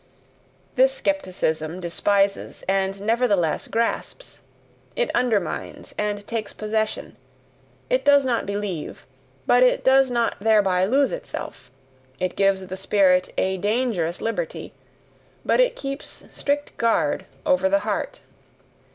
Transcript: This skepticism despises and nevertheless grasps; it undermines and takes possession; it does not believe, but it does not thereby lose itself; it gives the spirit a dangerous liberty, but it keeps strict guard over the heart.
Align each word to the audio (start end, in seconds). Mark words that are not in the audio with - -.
This 0.77 0.91
skepticism 0.93 1.79
despises 1.79 2.63
and 2.67 2.99
nevertheless 3.03 3.67
grasps; 3.67 4.41
it 4.95 5.11
undermines 5.13 5.93
and 5.95 6.25
takes 6.25 6.53
possession; 6.53 7.17
it 7.87 8.03
does 8.03 8.25
not 8.25 8.47
believe, 8.47 9.05
but 9.45 9.61
it 9.61 9.83
does 9.83 10.09
not 10.09 10.37
thereby 10.41 10.85
lose 10.85 11.11
itself; 11.11 11.69
it 12.19 12.35
gives 12.35 12.65
the 12.65 12.77
spirit 12.77 13.31
a 13.37 13.57
dangerous 13.57 14.21
liberty, 14.21 14.73
but 15.45 15.59
it 15.59 15.75
keeps 15.75 16.23
strict 16.31 16.75
guard 16.77 17.25
over 17.45 17.69
the 17.69 17.81
heart. 17.85 18.21